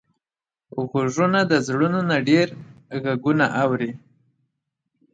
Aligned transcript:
غوږونه 0.91 1.39
د 1.51 1.53
زړونو 1.67 1.99
نه 2.09 2.17
ډېر 2.29 2.47
غږونه 3.03 3.45
اوري 3.63 3.91